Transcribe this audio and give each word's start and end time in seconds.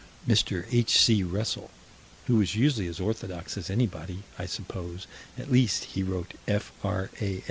Mr. 0.27 0.65
H.C. 0.71 1.21
Russell, 1.21 1.69
who 2.25 2.37
was 2.37 2.55
usually 2.55 2.87
as 2.87 2.99
orthodox 2.99 3.55
as 3.55 3.69
anybody, 3.69 4.23
I 4.39 4.47
suppose 4.47 5.05
at 5.37 5.51
least, 5.51 5.83
he 5.83 6.01
wrote 6.01 6.33
"F.R.A. 6.47 7.39